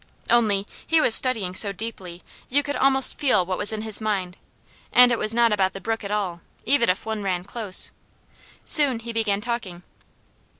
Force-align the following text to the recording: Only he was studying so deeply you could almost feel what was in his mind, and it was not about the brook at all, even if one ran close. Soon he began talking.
Only 0.31 0.65
he 0.87 0.99
was 0.99 1.13
studying 1.13 1.53
so 1.53 1.71
deeply 1.71 2.23
you 2.49 2.63
could 2.63 2.75
almost 2.75 3.19
feel 3.19 3.45
what 3.45 3.59
was 3.59 3.71
in 3.71 3.83
his 3.83 4.01
mind, 4.01 4.35
and 4.91 5.11
it 5.11 5.19
was 5.19 5.31
not 5.31 5.51
about 5.53 5.73
the 5.73 5.79
brook 5.79 6.03
at 6.03 6.09
all, 6.09 6.41
even 6.65 6.89
if 6.89 7.05
one 7.05 7.21
ran 7.21 7.43
close. 7.43 7.91
Soon 8.65 8.97
he 9.01 9.13
began 9.13 9.41
talking. 9.41 9.83